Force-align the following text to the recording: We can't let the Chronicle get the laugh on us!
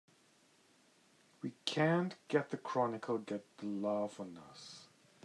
We 1.43 1.53
can't 1.63 2.15
let 2.33 2.49
the 2.49 2.57
Chronicle 2.57 3.19
get 3.19 3.45
the 3.59 3.67
laugh 3.67 4.19
on 4.19 4.35
us! 4.49 4.87